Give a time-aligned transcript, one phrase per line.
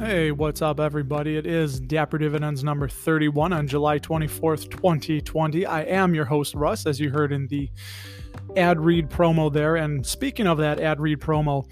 [0.00, 1.36] Hey, what's up, everybody?
[1.36, 5.66] It is Dapper Dividends number 31 on July 24th, 2020.
[5.66, 7.68] I am your host, Russ, as you heard in the
[8.56, 9.74] ad read promo there.
[9.74, 11.68] And speaking of that ad read promo,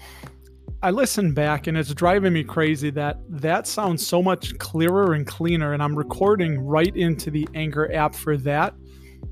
[0.83, 5.25] I listened back and it's driving me crazy that that sounds so much clearer and
[5.25, 5.71] cleaner.
[5.71, 8.73] And I'm recording right into the Anchor app for that.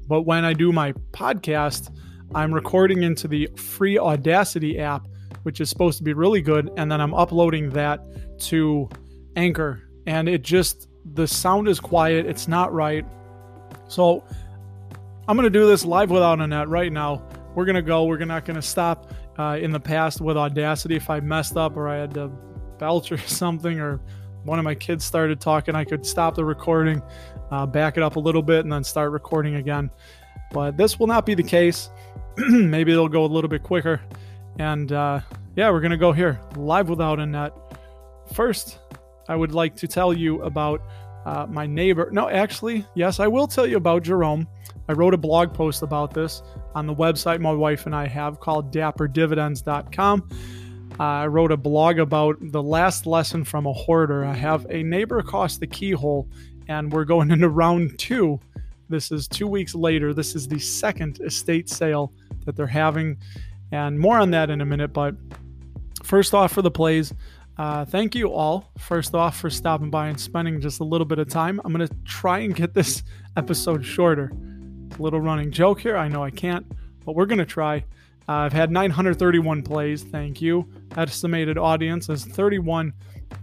[0.08, 1.94] But when I do my podcast,
[2.34, 5.06] I'm recording into the free Audacity app
[5.46, 8.02] which is supposed to be really good, and then I'm uploading that
[8.48, 8.90] to
[9.36, 12.26] Anchor, and it just the sound is quiet.
[12.26, 13.06] It's not right.
[13.88, 14.24] So
[15.28, 17.22] I'm gonna do this live without a net right now.
[17.54, 18.06] We're gonna go.
[18.06, 19.14] We're not gonna stop.
[19.38, 22.30] Uh, in the past with Audacity, if I messed up or I had to
[22.80, 24.02] belch or something, or
[24.46, 27.04] one of my kids started talking, I could stop the recording,
[27.52, 29.92] uh, back it up a little bit, and then start recording again.
[30.52, 31.90] But this will not be the case.
[32.38, 34.02] Maybe it'll go a little bit quicker.
[34.60, 35.22] And uh,
[35.56, 37.54] yeah, we're going to go here live without a net.
[38.34, 38.80] First,
[39.28, 40.82] I would like to tell you about
[41.26, 42.10] uh, my neighbor.
[42.12, 44.48] No, actually, yes, I will tell you about Jerome.
[44.88, 46.44] I wrote a blog post about this
[46.76, 50.30] on the website my wife and I have called dapperdividends.com.
[50.98, 54.24] Uh, I wrote a blog about the last lesson from a hoarder.
[54.24, 56.30] I have a neighbor across the keyhole,
[56.70, 58.40] and we're going into round two.
[58.88, 60.14] This is two weeks later.
[60.14, 62.14] This is the second estate sale
[62.46, 63.18] that they're having
[63.72, 64.94] and more on that in a minute.
[64.94, 65.16] But
[66.04, 67.14] first off, for the plays,
[67.58, 71.20] uh, thank you all, first off, for stopping by and spending just a little bit
[71.20, 71.62] of time.
[71.64, 73.04] I'm going to try and get this
[73.38, 74.32] episode shorter.
[74.98, 75.98] A little running joke here.
[75.98, 76.66] I know I can't,
[77.06, 77.86] but we're going to try.
[78.28, 80.04] Uh, I've had 931 plays.
[80.04, 80.68] Thank you.
[80.98, 82.92] Estimated audience is 31,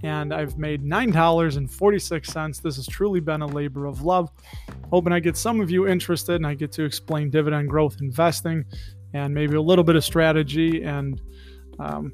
[0.03, 2.63] and I've made $9.46.
[2.63, 4.31] This has truly been a labor of love.
[4.91, 8.65] Hoping I get some of you interested and I get to explain dividend growth investing
[9.15, 11.21] and maybe a little bit of strategy and
[11.79, 12.13] um,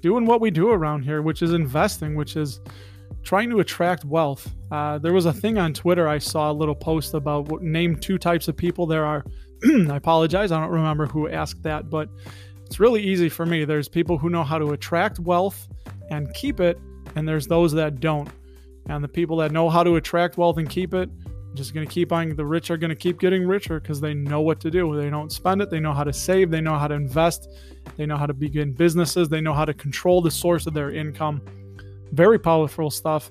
[0.00, 2.60] doing what we do around here, which is investing, which is
[3.22, 4.50] trying to attract wealth.
[4.70, 7.96] Uh, there was a thing on Twitter I saw a little post about what, name
[7.96, 9.24] two types of people there are.
[9.64, 12.08] I apologize, I don't remember who asked that, but
[12.64, 13.64] it's really easy for me.
[13.64, 15.68] There's people who know how to attract wealth
[16.10, 16.78] and keep it,
[17.16, 18.28] and there's those that don't.
[18.88, 21.10] And the people that know how to attract wealth and keep it
[21.60, 24.14] just going to keep on the rich are going to keep getting richer because they
[24.14, 24.96] know what to do.
[24.96, 25.68] They don't spend it.
[25.68, 26.50] They know how to save.
[26.50, 27.50] They know how to invest.
[27.96, 29.28] They know how to begin businesses.
[29.28, 31.42] They know how to control the source of their income.
[32.12, 33.30] Very powerful stuff.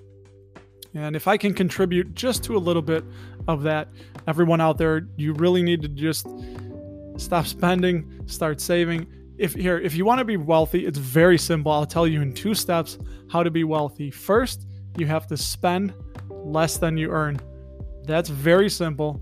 [0.93, 3.03] And if i can contribute just to a little bit
[3.47, 3.89] of that
[4.27, 6.27] everyone out there you really need to just
[7.17, 9.07] stop spending start saving.
[9.37, 11.71] If here if you want to be wealthy it's very simple.
[11.71, 12.97] I'll tell you in two steps
[13.31, 14.11] how to be wealthy.
[14.11, 15.93] First you have to spend
[16.29, 17.39] less than you earn
[18.03, 19.21] that's very simple.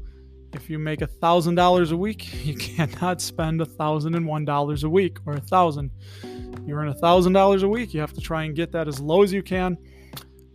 [0.53, 5.33] If you make a $1,000 a week, you cannot spend a $1,001 a week or
[5.33, 5.91] a 1000
[6.65, 9.23] You earn a $1,000 a week, you have to try and get that as low
[9.23, 9.77] as you can.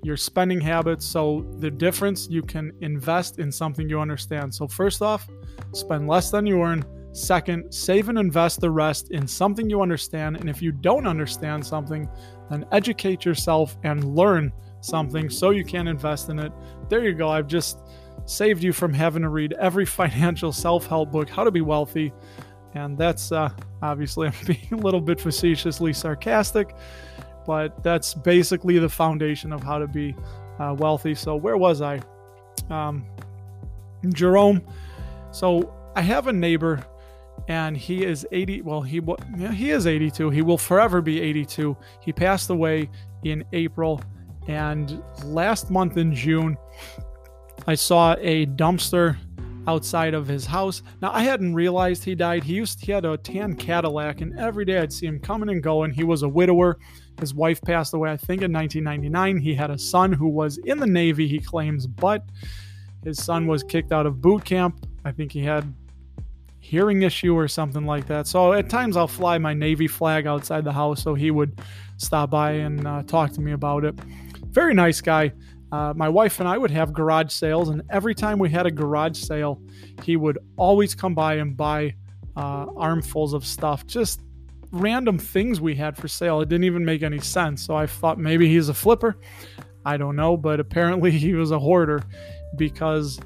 [0.03, 1.07] Your spending habits.
[1.07, 4.53] So, the difference you can invest in something you understand.
[4.53, 5.29] So, first off,
[5.73, 6.85] spend less than you earn.
[7.13, 10.39] Second, save and invest the rest in something you understand.
[10.39, 12.09] And if you don't understand something,
[12.51, 14.51] then educate yourself and learn
[14.81, 16.53] something so you can invest in it.
[16.89, 17.29] There you go.
[17.29, 17.79] I've just
[18.25, 22.13] saved you from having to read every financial self help book, How to Be Wealthy.
[22.75, 23.51] And that's uh,
[23.83, 26.75] obviously, I'm being a little bit facetiously sarcastic,
[27.47, 30.17] but that's basically the foundation of how to be
[30.59, 31.15] uh, wealthy.
[31.15, 32.01] So, where was I?
[32.71, 33.05] Um,
[34.09, 34.63] Jerome.
[35.33, 36.85] So, I have a neighbor
[37.49, 39.01] and he is 80 well he
[39.53, 42.89] he is 82 he will forever be 82 he passed away
[43.25, 44.01] in april
[44.49, 46.57] and last month in june
[47.67, 49.17] I saw a dumpster
[49.67, 50.83] outside of his house.
[51.01, 52.43] Now I hadn't realized he died.
[52.43, 55.63] He used he had a tan Cadillac, and every day I'd see him coming and
[55.63, 55.93] going.
[55.93, 56.79] He was a widower.
[57.21, 59.39] His wife passed away, I think, in 1999.
[59.39, 62.25] He had a son who was in the Navy, he claims, but
[63.05, 64.87] his son was kicked out of boot camp.
[65.05, 65.73] I think he had
[66.59, 68.27] hearing issue or something like that.
[68.27, 71.61] So at times I'll fly my Navy flag outside the house, so he would
[71.97, 73.95] stop by and uh, talk to me about it.
[74.51, 75.33] Very nice guy.
[75.73, 78.71] Uh, my wife and I would have garage sales, and every time we had a
[78.71, 79.61] garage sale,
[80.03, 81.95] he would always come by and buy
[82.37, 84.21] uh, armfuls of stuff, just
[84.71, 86.43] random things we had for sale.
[86.43, 87.65] It didn't even make any sense.
[87.65, 89.17] So I thought maybe he's a flipper.
[89.85, 92.03] I don't know, but apparently he was a hoarder
[92.57, 93.19] because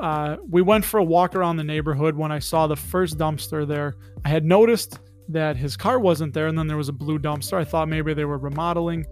[0.00, 3.66] uh, we went for a walk around the neighborhood when I saw the first dumpster
[3.66, 3.94] there.
[4.24, 4.98] I had noticed
[5.28, 7.54] that his car wasn't there, and then there was a blue dumpster.
[7.54, 9.06] I thought maybe they were remodeling.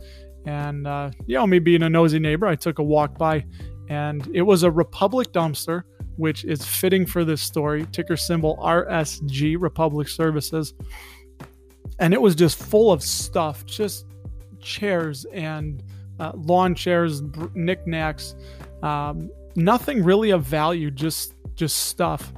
[0.47, 3.45] And, uh, you know, me being a nosy neighbor, I took a walk by
[3.89, 5.83] and it was a Republic dumpster,
[6.17, 7.87] which is fitting for this story.
[7.93, 10.75] Ticker symbol RSG, Republic Services.
[11.99, 14.07] And it was just full of stuff, just
[14.61, 15.83] chairs and
[16.19, 17.23] uh, lawn chairs,
[17.55, 18.35] knickknacks,
[18.83, 22.33] um, nothing really of value, just just stuff.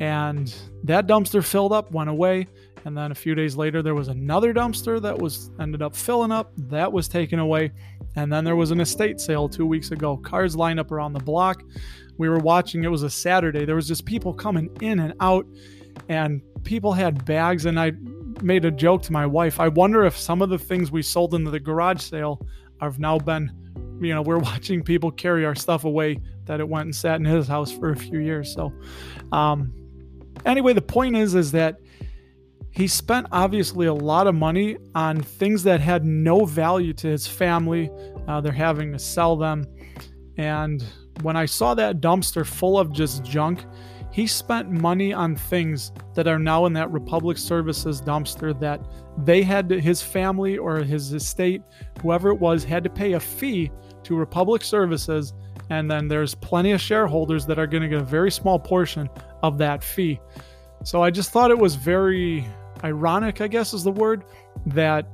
[0.00, 0.52] And
[0.84, 2.48] that dumpster filled up, went away,
[2.84, 6.32] and then a few days later there was another dumpster that was ended up filling
[6.32, 7.72] up, that was taken away,
[8.16, 10.16] and then there was an estate sale 2 weeks ago.
[10.16, 11.62] Cars lined up around the block.
[12.18, 13.64] We were watching, it was a Saturday.
[13.64, 15.46] There was just people coming in and out
[16.08, 17.92] and people had bags and I
[18.42, 19.60] made a joke to my wife.
[19.60, 22.46] I wonder if some of the things we sold in the garage sale
[22.80, 23.50] have now been,
[24.00, 27.24] you know, we're watching people carry our stuff away that it went and sat in
[27.24, 28.52] his house for a few years.
[28.52, 28.72] So,
[29.32, 29.72] um,
[30.44, 31.76] anyway, the point is, is that
[32.72, 37.26] he spent obviously a lot of money on things that had no value to his
[37.26, 37.90] family.
[38.28, 39.66] Uh, they're having to sell them.
[40.38, 40.84] And
[41.22, 43.64] when I saw that dumpster full of just junk,
[44.12, 48.80] he spent money on things that are now in that Republic Services dumpster that
[49.24, 51.62] they had to, his family or his estate,
[52.00, 53.70] whoever it was, had to pay a fee
[54.04, 55.32] to Republic Services.
[55.70, 59.08] And then there's plenty of shareholders that are going to get a very small portion
[59.42, 60.20] of that fee.
[60.82, 62.44] So I just thought it was very
[62.84, 64.24] ironic, I guess is the word,
[64.66, 65.06] that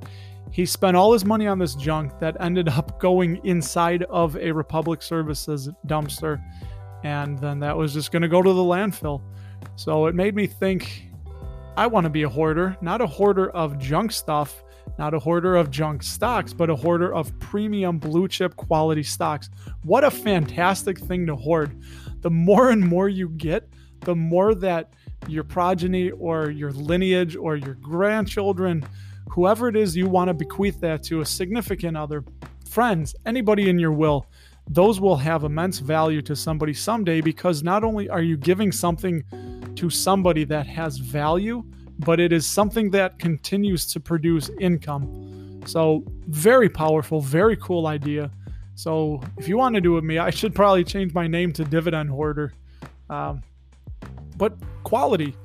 [0.50, 4.52] he spent all his money on this junk that ended up going inside of a
[4.52, 6.40] Republic Services dumpster
[7.06, 9.22] and then that was just going to go to the landfill.
[9.76, 11.08] So it made me think
[11.76, 14.64] I want to be a hoarder, not a hoarder of junk stuff,
[14.98, 19.50] not a hoarder of junk stocks, but a hoarder of premium blue chip quality stocks.
[19.84, 21.80] What a fantastic thing to hoard.
[22.22, 23.68] The more and more you get,
[24.00, 24.92] the more that
[25.28, 28.84] your progeny or your lineage or your grandchildren,
[29.30, 32.24] whoever it is you want to bequeath that to, a significant other,
[32.68, 34.26] friends, anybody in your will,
[34.68, 39.22] those will have immense value to somebody someday because not only are you giving something
[39.76, 41.64] to somebody that has value,
[42.00, 45.62] but it is something that continues to produce income.
[45.66, 48.30] So, very powerful, very cool idea.
[48.74, 51.52] So, if you want to do it with me, I should probably change my name
[51.54, 52.52] to Dividend Hoarder.
[53.08, 53.42] Um,
[54.36, 55.36] but quality,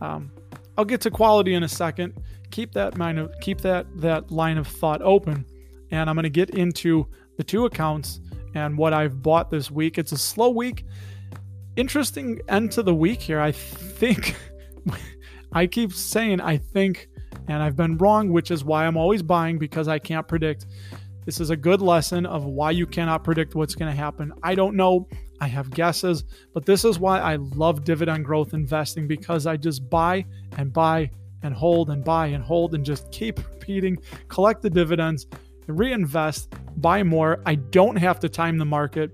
[0.00, 0.30] um,
[0.76, 2.14] I'll get to quality in a second.
[2.50, 5.44] Keep that mind of, keep that that line of thought open,
[5.90, 7.06] and I'm going to get into
[7.36, 8.20] the two accounts
[8.54, 9.98] and what I've bought this week.
[9.98, 10.84] It's a slow week.
[11.76, 13.40] Interesting end to the week here.
[13.40, 14.34] I think
[15.52, 17.08] I keep saying I think,
[17.48, 20.66] and I've been wrong, which is why I'm always buying because I can't predict.
[21.24, 24.32] This is a good lesson of why you cannot predict what's going to happen.
[24.42, 25.08] I don't know.
[25.40, 29.88] I have guesses, but this is why I love dividend growth investing because I just
[29.90, 30.24] buy
[30.56, 31.10] and buy
[31.42, 33.98] and hold and buy and hold and just keep repeating,
[34.28, 35.26] collect the dividends,
[35.66, 37.42] reinvest, buy more.
[37.46, 39.10] I don't have to time the market.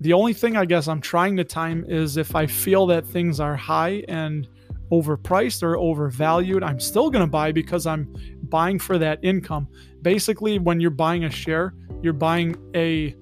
[0.00, 3.40] The only thing I guess I'm trying to time is if I feel that things
[3.40, 4.48] are high and
[4.90, 9.68] overpriced or overvalued, I'm still going to buy because I'm buying for that income.
[10.02, 13.16] Basically, when you're buying a share, you're buying a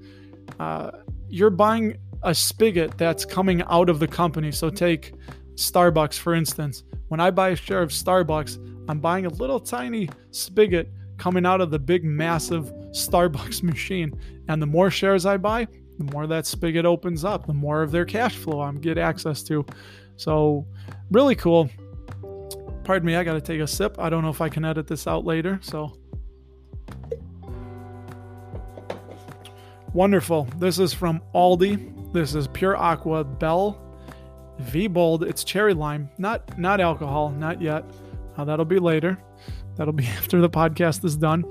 [0.58, 0.90] uh,
[1.28, 4.52] you're buying a spigot that's coming out of the company.
[4.52, 5.14] So take
[5.54, 6.84] Starbucks for instance.
[7.08, 8.58] When I buy a share of Starbucks,
[8.88, 14.18] I'm buying a little tiny spigot coming out of the big, massive Starbucks machine.
[14.48, 15.66] And the more shares I buy,
[15.98, 19.42] the more that spigot opens up, the more of their cash flow I'm get access
[19.44, 19.64] to.
[20.16, 20.66] So,
[21.10, 21.70] really cool.
[22.84, 23.98] Pardon me, I got to take a sip.
[23.98, 25.60] I don't know if I can edit this out later.
[25.62, 25.96] So,
[29.92, 30.48] wonderful.
[30.56, 32.01] This is from Aldi.
[32.12, 33.80] This is Pure Aqua Bell
[34.58, 35.24] V Bold.
[35.24, 37.84] It's cherry lime, not not alcohol, not yet.
[38.36, 39.16] Uh, that'll be later.
[39.76, 41.42] That'll be after the podcast is done.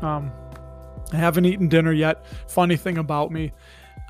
[0.00, 0.32] Um,
[1.12, 2.24] I haven't eaten dinner yet.
[2.48, 3.52] Funny thing about me,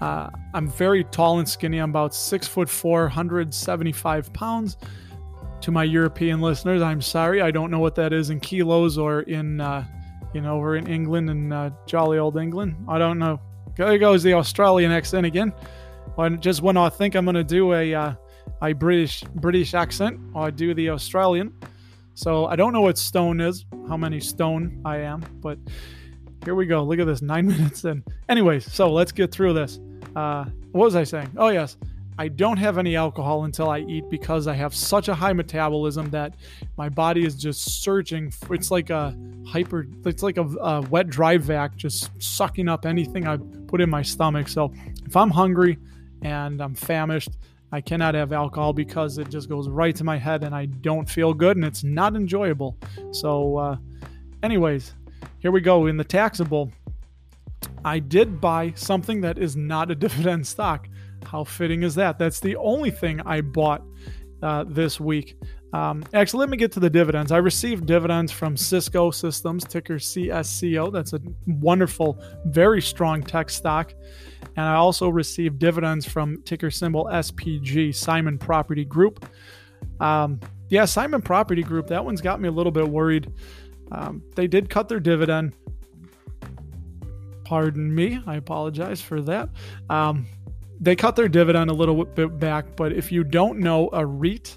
[0.00, 1.78] uh, I'm very tall and skinny.
[1.78, 4.76] I'm about six foot four, 175 pounds.
[5.62, 7.42] To my European listeners, I'm sorry.
[7.42, 9.84] I don't know what that is in kilos or in, uh,
[10.32, 12.76] you know, over in England and uh, jolly old England.
[12.86, 13.40] I don't know.
[13.76, 15.52] There goes the Australian accent again.
[16.14, 18.14] When, just when I think I'm going to do a, uh,
[18.62, 21.52] a British British accent, I do the Australian.
[22.14, 25.58] So I don't know what stone is, how many stone I am, but
[26.44, 26.82] here we go.
[26.82, 28.02] Look at this, nine minutes in.
[28.28, 29.80] Anyways, so let's get through this.
[30.14, 31.30] Uh, what was I saying?
[31.36, 31.76] Oh, yes.
[32.18, 36.08] I don't have any alcohol until I eat because I have such a high metabolism
[36.10, 36.34] that
[36.78, 38.32] my body is just surging.
[38.48, 39.14] It's like a
[39.46, 43.36] hyper, it's like a, a wet dry vac just sucking up anything I
[43.66, 44.48] put in my stomach.
[44.48, 44.72] So
[45.04, 45.76] if I'm hungry
[46.22, 47.30] and I'm famished,
[47.72, 51.08] I cannot have alcohol because it just goes right to my head and I don't
[51.08, 52.76] feel good and it's not enjoyable.
[53.10, 53.76] So, uh,
[54.42, 54.94] anyways,
[55.38, 55.86] here we go.
[55.86, 56.70] In the taxable,
[57.84, 60.88] I did buy something that is not a dividend stock.
[61.24, 62.18] How fitting is that?
[62.18, 63.82] That's the only thing I bought
[64.42, 65.36] uh, this week.
[65.76, 67.30] Um, actually, let me get to the dividends.
[67.30, 70.90] I received dividends from Cisco Systems, ticker CSCO.
[70.90, 73.92] That's a wonderful, very strong tech stock.
[74.56, 79.26] And I also received dividends from ticker symbol SPG, Simon Property Group.
[80.00, 80.40] Um,
[80.70, 83.30] yeah, Simon Property Group, that one's got me a little bit worried.
[83.92, 85.52] Um, they did cut their dividend.
[87.44, 89.50] Pardon me, I apologize for that.
[89.90, 90.24] Um,
[90.80, 94.56] they cut their dividend a little bit back, but if you don't know, a REIT,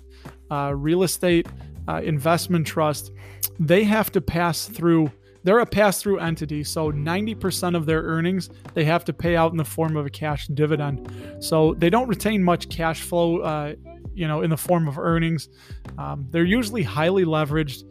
[0.52, 1.48] uh, real estate
[1.88, 3.12] uh, investment trust,
[3.60, 5.12] they have to pass through.
[5.44, 9.52] They're a pass through entity, so 90% of their earnings they have to pay out
[9.52, 11.10] in the form of a cash dividend.
[11.40, 13.76] So they don't retain much cash flow, uh,
[14.14, 15.48] you know, in the form of earnings.
[15.98, 17.84] Um, they're usually highly leveraged.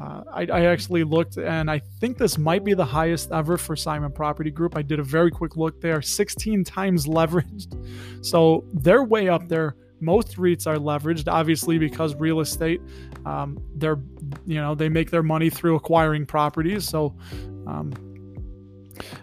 [0.00, 3.76] Uh, I, I, actually looked, and I think this might be the highest ever for
[3.76, 4.76] Simon Property Group.
[4.76, 8.24] I did a very quick look there, 16 times leveraged.
[8.24, 9.76] So they're way up there.
[10.00, 12.80] Most REITs are leveraged, obviously, because real estate,
[13.24, 13.98] um, they're,
[14.46, 16.88] you know, they make their money through acquiring properties.
[16.88, 17.16] So,
[17.66, 17.92] um,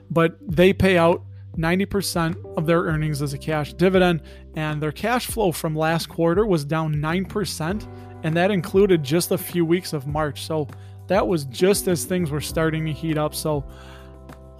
[0.10, 1.24] but they pay out
[1.58, 4.22] 90% of their earnings as a cash dividend,
[4.56, 7.88] and their cash flow from last quarter was down 9%
[8.24, 10.46] and that included just a few weeks of March.
[10.46, 10.68] So
[11.08, 13.36] that was just as things were starting to heat up.
[13.36, 13.65] So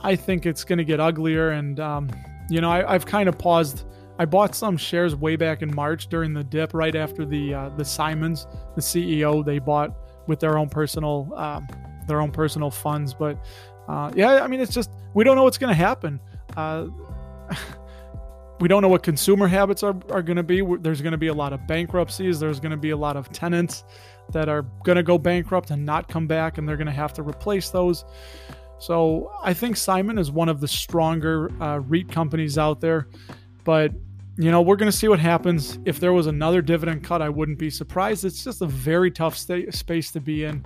[0.02, 1.52] I think it's going to get uglier.
[1.52, 2.10] And, um,
[2.50, 3.86] you know, I, have kind of paused.
[4.20, 7.70] I bought some shares way back in March during the dip, right after the uh,
[7.70, 9.96] the Simons, the CEO, they bought
[10.28, 11.68] with their own personal um,
[12.08, 13.14] their own personal funds.
[13.14, 13.44] But
[13.88, 16.20] uh, yeah, I mean, it's just we don't know what's going to happen.
[16.56, 16.88] Uh,
[18.60, 20.62] we don't know what consumer habits are, are going to be.
[20.80, 22.40] There's going to be a lot of bankruptcies.
[22.40, 23.84] There's going to be a lot of tenants
[24.32, 27.14] that are going to go bankrupt and not come back, and they're going to have
[27.14, 28.06] to replace those.
[28.80, 33.08] So I think Simon is one of the stronger uh, REIT companies out there.
[33.64, 33.94] But,
[34.38, 35.80] you know, we're going to see what happens.
[35.86, 38.26] If there was another dividend cut, I wouldn't be surprised.
[38.26, 40.66] It's just a very tough sta- space to be in.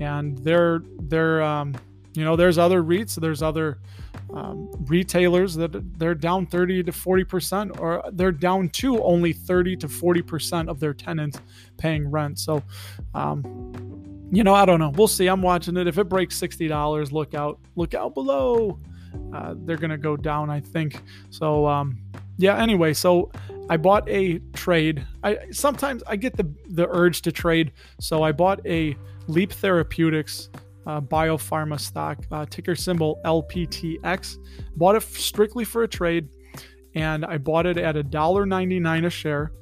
[0.00, 1.74] And they're, they're, um,
[2.14, 3.78] you know, there's other REITs, there's other
[4.34, 9.76] um, retailers that they're down 30 to 40 percent, or they're down to only 30
[9.76, 11.40] to 40 percent of their tenants
[11.76, 12.38] paying rent.
[12.38, 12.62] So,
[13.14, 13.72] um,
[14.30, 14.90] you know, I don't know.
[14.90, 15.26] We'll see.
[15.26, 15.86] I'm watching it.
[15.86, 17.58] If it breaks sixty dollars, look out!
[17.76, 18.78] Look out below.
[19.32, 21.00] Uh, they're gonna go down, I think.
[21.30, 21.98] So, um,
[22.38, 22.56] yeah.
[22.56, 23.30] Anyway, so
[23.68, 25.06] I bought a trade.
[25.22, 30.48] I sometimes I get the the urge to trade, so I bought a Leap Therapeutics
[30.88, 34.38] uh, biopharma stock, uh, ticker symbol LPTX.
[34.76, 36.28] Bought it strictly for a trade,
[36.94, 39.52] and I bought it at $1.99 a share.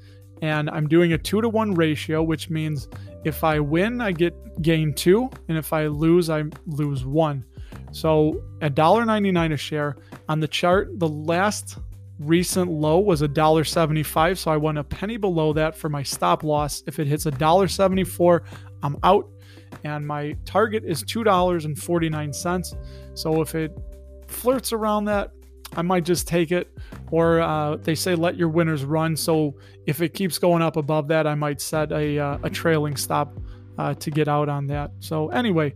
[0.42, 2.88] And I'm doing a two to one ratio, which means
[3.24, 7.44] if I win, I get gain two, and if I lose, I lose one.
[7.90, 9.96] So $1.99 a share.
[10.28, 11.78] On the chart, the last
[12.18, 14.38] recent low was $1.75.
[14.38, 16.82] So I went a penny below that for my stop loss.
[16.86, 18.44] If it hits $1.74,
[18.82, 19.28] I'm out
[19.84, 22.76] and my target is $2.49.
[23.14, 23.76] So if it
[24.28, 25.30] flirts around that,
[25.74, 26.70] I might just take it.
[27.10, 29.16] Or uh, they say let your winners run.
[29.16, 29.56] So
[29.86, 33.36] if it keeps going up above that, I might set a, uh, a trailing stop
[33.78, 34.90] uh, to get out on that.
[35.00, 35.74] So anyway,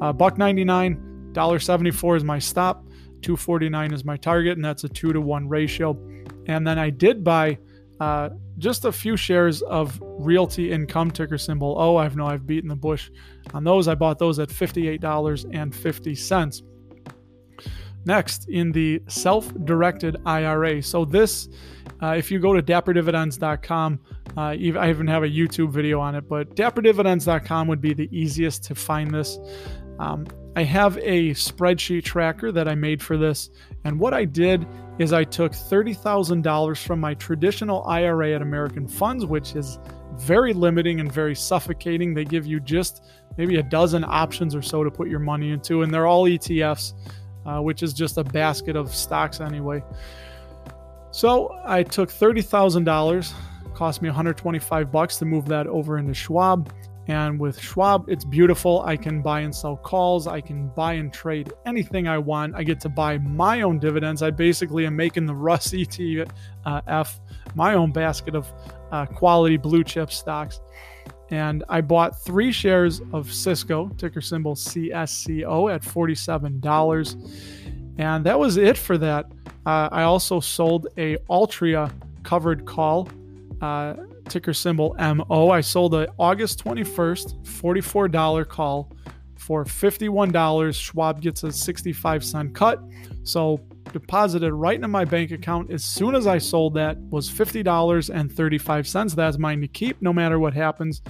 [0.00, 2.84] uh, buck 99, $1.74 is my stop,
[3.22, 5.98] 249 is my target, and that's a two to one ratio.
[6.46, 7.58] And then I did buy
[8.00, 12.68] uh, just a few shares of Realty Income ticker symbol Oh, I know I've beaten
[12.68, 13.10] the bush
[13.52, 13.88] on those.
[13.88, 16.62] I bought those at $58.50.
[18.06, 20.82] Next, in the self directed IRA.
[20.82, 21.50] So, this,
[22.02, 24.00] uh, if you go to dapperdividends.com,
[24.36, 28.64] uh, I even have a YouTube video on it, but dapperdividends.com would be the easiest
[28.64, 29.38] to find this.
[29.98, 33.50] Um, I have a spreadsheet tracker that I made for this.
[33.84, 34.66] And what I did
[34.98, 39.78] is I took $30,000 from my traditional IRA at American Funds, which is
[40.16, 42.14] very limiting and very suffocating.
[42.14, 43.04] They give you just
[43.38, 46.94] maybe a dozen options or so to put your money into, and they're all ETFs,
[47.46, 49.82] uh, which is just a basket of stocks anyway.
[51.12, 53.32] So I took $30,000,
[53.74, 56.72] cost me 125 bucks to move that over into Schwab.
[57.10, 58.82] And with Schwab, it's beautiful.
[58.82, 60.28] I can buy and sell calls.
[60.28, 62.54] I can buy and trade anything I want.
[62.54, 64.22] I get to buy my own dividends.
[64.22, 67.18] I basically am making the Russ ETF,
[67.56, 68.46] my own basket of
[68.92, 70.60] uh, quality blue chip stocks.
[71.30, 77.98] And I bought three shares of Cisco, ticker symbol CSCO, at $47.
[77.98, 79.26] And that was it for that.
[79.66, 83.08] Uh, I also sold a Altria covered call.
[83.60, 83.94] Uh,
[84.30, 85.50] ticker symbol MO.
[85.50, 88.92] I sold a August 21st $44 call
[89.36, 90.74] for $51.
[90.74, 92.80] Schwab gets a 65 cent cut.
[93.24, 93.60] So
[93.92, 99.14] deposited right into my bank account as soon as I sold that was $50.35.
[99.14, 101.02] That's mine to keep no matter what happens.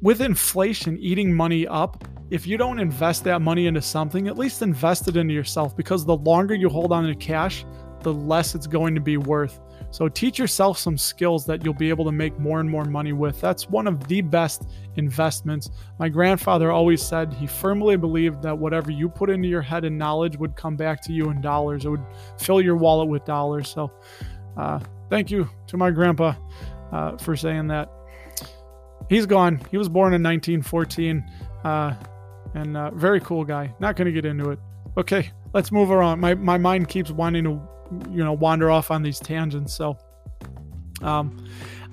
[0.04, 4.62] with inflation eating money up, if you don't invest that money into something, at least
[4.62, 7.66] invest it into yourself because the longer you hold on to cash,
[8.02, 9.60] the less it's going to be worth.
[9.92, 13.14] So teach yourself some skills that you'll be able to make more and more money
[13.14, 13.40] with.
[13.40, 15.70] That's one of the best investments.
[16.00, 19.98] My grandfather always said he firmly believed that whatever you put into your head and
[19.98, 21.86] knowledge would come back to you in dollars.
[21.86, 22.04] It would
[22.40, 23.70] fill your wallet with dollars.
[23.70, 23.92] So
[24.58, 24.80] uh,
[25.10, 26.34] thank you to my grandpa
[26.92, 27.90] uh, for saying that.
[29.08, 29.62] He's gone.
[29.72, 31.24] He was born in 1914.
[31.64, 31.96] Uh,
[32.56, 33.74] and uh, very cool guy.
[33.80, 34.60] Not going to get into it.
[34.98, 36.20] Okay, let's move around.
[36.20, 37.62] My my mind keeps wanting to,
[38.10, 39.76] you know, wander off on these tangents.
[39.76, 39.98] So,
[41.02, 41.46] um,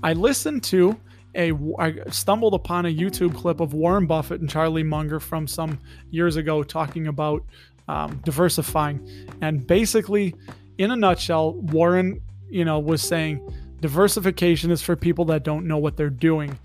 [0.03, 0.99] I listened to
[1.35, 5.79] a I stumbled upon a YouTube clip of Warren Buffett and Charlie Munger from some
[6.11, 7.45] years ago talking about
[7.89, 9.07] um, diversifying,
[9.41, 10.35] and basically,
[10.79, 13.41] in a nutshell, Warren, you know, was saying
[13.81, 16.57] diversification is for people that don't know what they're doing.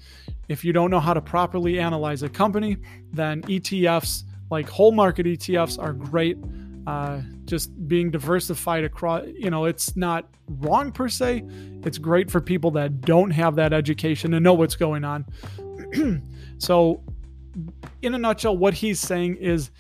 [0.48, 2.78] If you don't know how to properly analyze a company,
[3.12, 6.38] then ETFs, like whole market ETFs, are great.
[6.86, 10.30] Uh, just being diversified across, you know, it's not
[10.60, 11.44] wrong per se.
[11.84, 15.26] It's great for people that don't have that education and know what's going on.
[16.60, 17.04] so,
[18.02, 19.72] in a nutshell, what he's saying is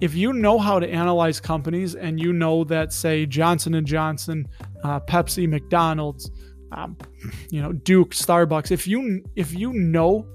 [0.00, 4.46] if you know how to analyze companies and you know that say johnson & johnson
[4.82, 6.30] uh, pepsi mcdonald's
[6.74, 6.96] um,
[7.50, 8.70] you know Duke, Starbucks.
[8.70, 10.26] If you if you know,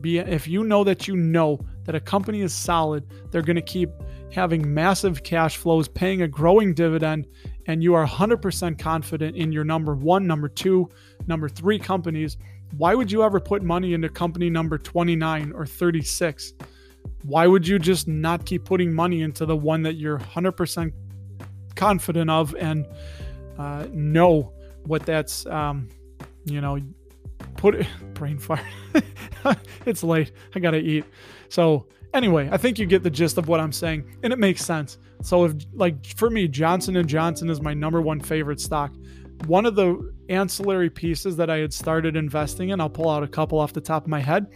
[0.00, 3.62] be if you know that you know that a company is solid, they're going to
[3.62, 3.90] keep
[4.32, 7.26] having massive cash flows, paying a growing dividend,
[7.66, 10.88] and you are 100% confident in your number one, number two,
[11.26, 12.36] number three companies.
[12.76, 16.54] Why would you ever put money into company number 29 or 36?
[17.22, 20.92] Why would you just not keep putting money into the one that you're 100%
[21.76, 22.86] confident of and
[23.58, 24.52] uh, know
[24.86, 25.88] what that's um,
[26.44, 26.78] you know
[27.56, 28.66] put it brain fire
[29.86, 30.32] it's late.
[30.54, 31.04] I gotta eat.
[31.48, 34.64] So anyway i think you get the gist of what i'm saying and it makes
[34.64, 34.98] sense.
[35.22, 38.92] So if like for me johnson and johnson is my number one favorite stock.
[39.46, 43.28] One of the ancillary pieces that i had started investing in i'll pull out a
[43.28, 44.46] couple off the top of my head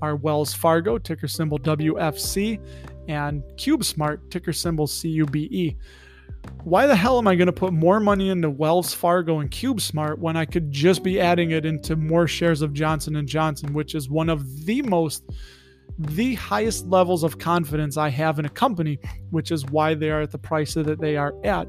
[0.00, 2.58] are wells fargo ticker symbol wfc
[3.08, 5.36] and cubesmart ticker symbol cube
[6.64, 10.18] why the hell am I going to put more money into Wells Fargo and CubeSmart
[10.18, 13.94] when I could just be adding it into more shares of Johnson & Johnson, which
[13.94, 15.24] is one of the most
[15.98, 20.20] the highest levels of confidence I have in a company, which is why they are
[20.20, 21.66] at the price that they are at.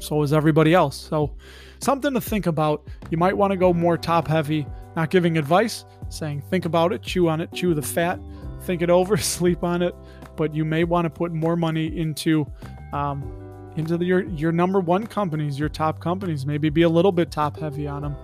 [0.00, 0.96] So is everybody else.
[0.96, 1.36] So
[1.80, 2.86] something to think about.
[3.10, 7.02] You might want to go more top heavy, not giving advice, saying think about it,
[7.02, 8.18] chew on it, chew the fat,
[8.62, 9.94] think it over, sleep on it.
[10.36, 12.46] But you may want to put more money into
[12.92, 13.45] um,
[13.76, 16.46] into the, your your number one companies, your top companies.
[16.46, 18.16] Maybe be a little bit top heavy on them.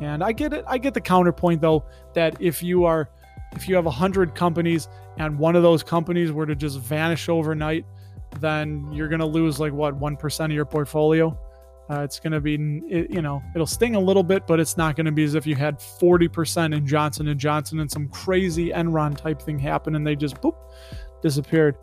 [0.00, 0.64] And I get it.
[0.66, 3.10] I get the counterpoint though that if you are
[3.52, 4.88] if you have a hundred companies
[5.18, 7.84] and one of those companies were to just vanish overnight,
[8.40, 11.38] then you're gonna lose like what one percent of your portfolio.
[11.88, 12.54] Uh, it's going to be,
[12.88, 15.36] it, you know, it'll sting a little bit, but it's not going to be as
[15.36, 19.94] if you had 40% in Johnson and Johnson and some crazy Enron type thing happen
[19.94, 20.56] and they just boop
[21.22, 21.76] disappeared.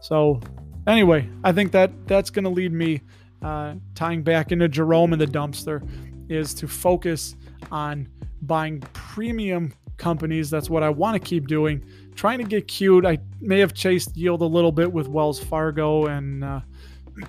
[0.00, 0.40] So
[0.86, 3.02] Anyway, I think that that's going to lead me
[3.42, 5.86] uh, tying back into Jerome and the dumpster
[6.28, 7.36] is to focus
[7.70, 8.08] on
[8.42, 10.50] buying premium companies.
[10.50, 11.82] That's what I want to keep doing
[12.16, 13.04] trying to get cute.
[13.04, 16.60] I may have chased yield a little bit with Wells Fargo, and uh,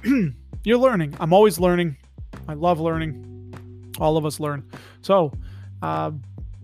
[0.64, 1.16] you're learning.
[1.20, 1.98] I'm always learning.
[2.48, 3.54] I love learning.
[4.00, 4.68] All of us learn.
[5.02, 5.32] So,
[5.82, 6.12] uh,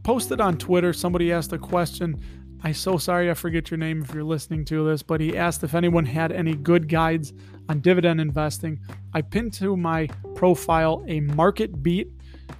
[0.03, 0.93] posted on Twitter.
[0.93, 2.19] Somebody asked a question.
[2.65, 5.65] I'm so sorry I forget your name if you're listening to this, but he asked
[5.65, 7.33] if anyone had any good guides
[7.67, 8.79] on dividend investing.
[9.13, 12.07] I pinned to my profile a market beat.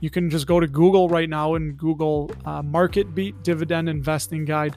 [0.02, 4.44] You can just go to Google right now and Google uh, market beat dividend investing
[4.44, 4.76] guide.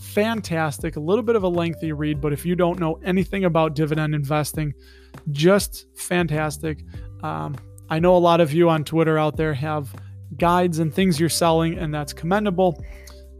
[0.00, 3.74] Fantastic, a little bit of a lengthy read, but if you don't know anything about
[3.74, 4.72] dividend investing,
[5.30, 6.84] just fantastic.
[7.22, 7.54] Um,
[7.90, 9.94] I know a lot of you on Twitter out there have
[10.38, 12.82] guides and things you're selling, and that's commendable.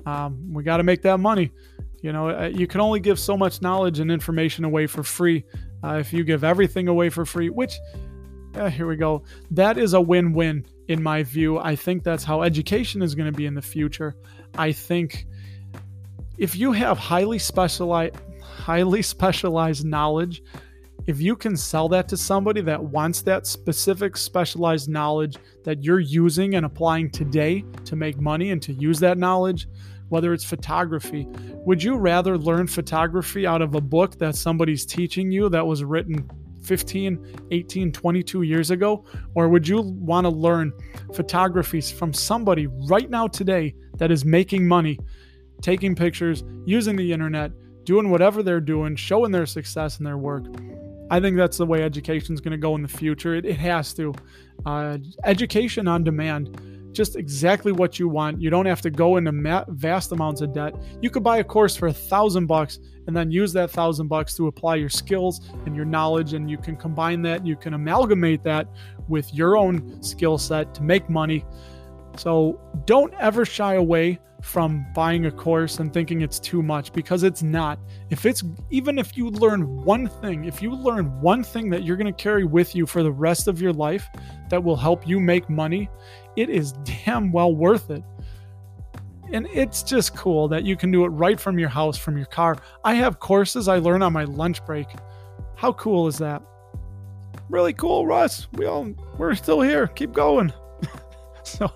[0.08, 1.52] Um, we got to make that money.
[2.00, 5.44] You know, uh, you can only give so much knowledge and information away for free.
[5.84, 7.74] Uh, if you give everything away for free, which,
[8.54, 11.58] uh, here we go, that is a win win in my view.
[11.58, 14.14] I think that's how education is going to be in the future.
[14.56, 15.26] I think
[16.38, 20.42] if you have highly specialized, highly specialized knowledge
[21.08, 26.00] if you can sell that to somebody that wants that specific specialized knowledge that you're
[26.00, 29.68] using and applying today to make money and to use that knowledge,
[30.08, 31.26] whether it's photography,
[31.64, 35.84] would you rather learn photography out of a book that somebody's teaching you that was
[35.84, 36.28] written
[36.62, 39.04] 15, 18, 22 years ago?
[39.34, 40.72] Or would you want to learn
[41.14, 44.98] photography from somebody right now today that is making money,
[45.62, 47.52] taking pictures, using the internet,
[47.84, 50.44] doing whatever they're doing, showing their success in their work?
[51.10, 53.34] I think that's the way education is going to go in the future.
[53.34, 54.14] It, it has to.
[54.66, 56.60] Uh, education on demand,
[56.98, 58.42] just exactly what you want.
[58.42, 60.74] You don't have to go into ma- vast amounts of debt.
[61.00, 64.34] You could buy a course for a thousand bucks and then use that thousand bucks
[64.36, 67.46] to apply your skills and your knowledge, and you can combine that.
[67.46, 68.66] You can amalgamate that
[69.06, 71.46] with your own skill set to make money.
[72.16, 77.22] So don't ever shy away from buying a course and thinking it's too much because
[77.22, 77.78] it's not.
[78.10, 81.96] If it's even if you learn one thing, if you learn one thing that you're
[81.96, 84.06] going to carry with you for the rest of your life
[84.50, 85.90] that will help you make money,
[86.36, 88.02] it is damn well worth it.
[89.30, 92.26] And it's just cool that you can do it right from your house, from your
[92.26, 92.56] car.
[92.84, 94.86] I have courses I learn on my lunch break.
[95.56, 96.42] How cool is that?
[97.50, 98.46] Really cool, Russ.
[98.52, 99.88] We all we're still here.
[99.88, 100.52] Keep going.
[101.42, 101.70] so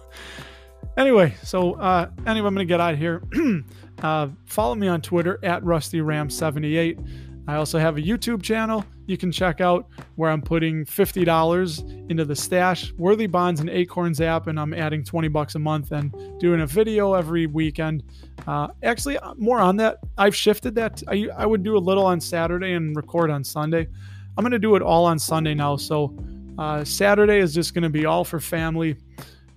[0.97, 3.23] Anyway, so uh, anyway, I'm gonna get out of here.
[4.03, 7.45] uh, follow me on Twitter at RustyRam78.
[7.49, 12.25] I also have a YouTube channel you can check out where I'm putting $50 into
[12.25, 16.15] the stash, Worthy Bonds and Acorns app, and I'm adding 20 bucks a month and
[16.41, 18.05] doing a video every weekend.
[18.47, 19.99] Uh, actually, uh, more on that.
[20.19, 21.03] I've shifted that.
[21.09, 23.89] I, I would do a little on Saturday and record on Sunday.
[24.37, 25.77] I'm going to do it all on Sunday now.
[25.77, 26.17] So
[26.59, 28.97] uh, Saturday is just going to be all for family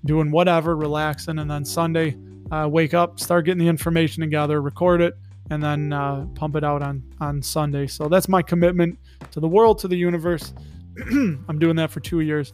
[0.06, 2.18] doing whatever, relaxing, and then Sunday,
[2.52, 5.16] uh, wake up, start getting the information together, record it,
[5.50, 7.88] and then uh, pump it out on on Sunday.
[7.88, 9.00] So that's my commitment
[9.32, 10.54] to the world, to the universe.
[11.08, 12.54] I'm doing that for two years,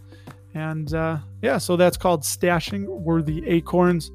[0.53, 4.11] and uh, yeah, so that's called stashing worthy acorns.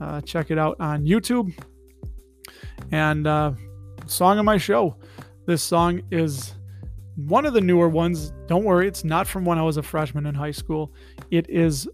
[0.00, 1.54] Uh, check it out on YouTube.
[2.90, 3.52] And uh,
[4.06, 4.96] song of my show.
[5.46, 6.54] This song is
[7.16, 8.32] one of the newer ones.
[8.46, 10.92] Don't worry, it's not from when I was a freshman in high school.
[11.30, 11.88] It is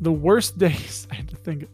[0.00, 1.06] the worst days.
[1.10, 1.68] I had to think.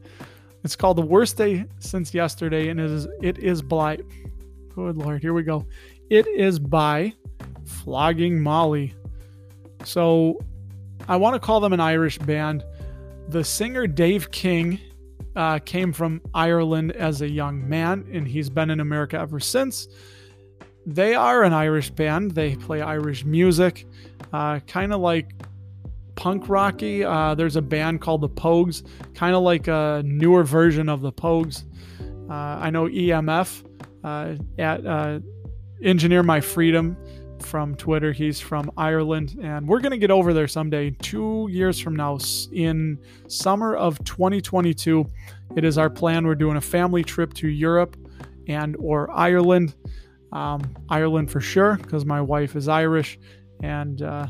[0.62, 3.98] It's called the worst day since yesterday, and it is it is by.
[4.74, 5.66] Good lord, here we go.
[6.10, 7.12] It is by
[7.64, 8.94] Flogging Molly.
[9.84, 10.42] So,
[11.08, 12.64] I want to call them an Irish band.
[13.28, 14.80] The singer Dave King
[15.37, 19.88] uh, came from Ireland as a young man, and he's been in America ever since.
[20.87, 22.32] They are an Irish band.
[22.32, 23.87] They play Irish music,
[24.32, 25.32] uh, kind of like
[26.24, 27.04] punk rocky.
[27.04, 28.82] Uh, there's a band called the Pogues,
[29.14, 31.64] kind of like a newer version of the Pogues.
[32.30, 33.62] Uh, I know EMF
[34.02, 35.20] uh, at uh,
[35.82, 36.96] Engineer My Freedom
[37.40, 38.10] from Twitter.
[38.10, 40.92] He's from Ireland, and we're gonna get over there someday.
[41.02, 42.16] Two years from now,
[42.52, 45.04] in summer of 2022,
[45.56, 46.26] it is our plan.
[46.26, 47.98] We're doing a family trip to Europe
[48.48, 49.74] and or Ireland.
[50.32, 53.18] Um, Ireland for sure, because my wife is Irish,
[53.62, 54.28] and uh,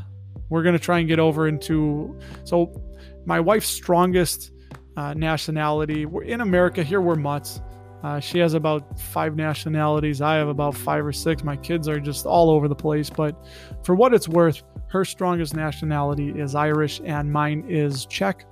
[0.49, 2.17] we're going to try and get over into.
[2.43, 2.81] So,
[3.25, 4.51] my wife's strongest
[4.97, 6.83] uh, nationality, we're in America.
[6.83, 7.61] Here we're mutts.
[8.03, 10.21] Uh, she has about five nationalities.
[10.21, 11.43] I have about five or six.
[11.43, 13.09] My kids are just all over the place.
[13.09, 13.35] But
[13.83, 18.45] for what it's worth, her strongest nationality is Irish and mine is Czech.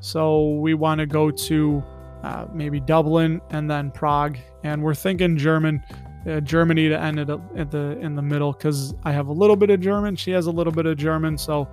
[0.00, 1.82] So we want to go to
[2.22, 4.36] uh, maybe Dublin and then Prague.
[4.64, 5.82] And we're thinking German
[6.26, 9.56] uh, Germany to end it at the in the middle because I have a little
[9.56, 10.16] bit of German.
[10.16, 11.68] She has a little bit of German, so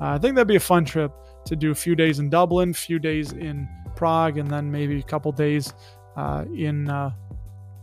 [0.00, 1.12] uh, I think that'd be a fun trip
[1.46, 5.02] to do a few days in Dublin, few days in Prague, and then maybe a
[5.02, 5.74] couple days
[6.16, 7.10] uh, in uh,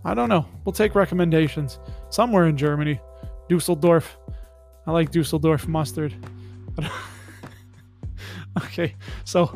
[0.05, 0.45] I don't know.
[0.63, 1.79] We'll take recommendations.
[2.09, 2.99] Somewhere in Germany.
[3.49, 4.17] Dusseldorf.
[4.85, 6.15] I like Dusseldorf mustard.
[8.63, 9.47] okay, so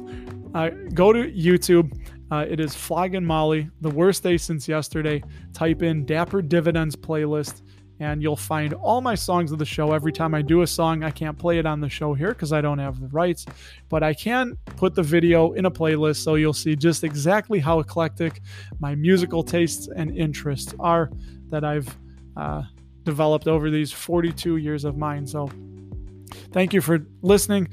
[0.93, 1.97] go to YouTube.
[2.31, 5.21] Uh, it is Flogging Molly, the worst day since yesterday.
[5.53, 7.61] Type in Dapper Dividends playlist
[8.01, 9.93] and you'll find all my songs of the show.
[9.93, 12.51] Every time I do a song, I can't play it on the show here because
[12.51, 13.45] I don't have the rights,
[13.89, 17.79] but I can put the video in a playlist so you'll see just exactly how
[17.79, 18.41] eclectic
[18.79, 21.11] my musical tastes and interests are
[21.49, 21.95] that I've
[22.35, 22.63] uh,
[23.03, 25.27] developed over these 42 years of mine.
[25.27, 25.51] So
[26.51, 27.67] thank you for listening.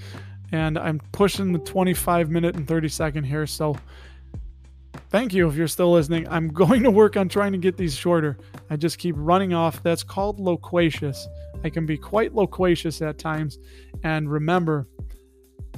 [0.53, 3.47] And I'm pushing the 25 minute and 30 second here.
[3.47, 3.77] So
[5.11, 6.29] thank you if you're still listening.
[6.29, 8.39] I'm going to work on trying to get these shorter.
[8.71, 9.83] I just keep running off.
[9.83, 11.27] That's called loquacious.
[11.65, 13.59] I can be quite loquacious at times.
[14.05, 14.87] And remember,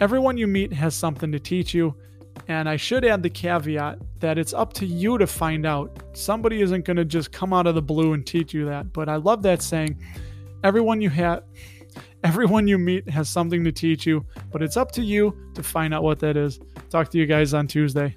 [0.00, 1.94] everyone you meet has something to teach you.
[2.48, 6.02] And I should add the caveat that it's up to you to find out.
[6.12, 8.92] Somebody isn't going to just come out of the blue and teach you that.
[8.92, 10.00] But I love that saying.
[10.64, 11.42] Everyone you have.
[12.22, 15.94] Everyone you meet has something to teach you, but it's up to you to find
[15.94, 16.60] out what that is.
[16.90, 18.16] Talk to you guys on Tuesday.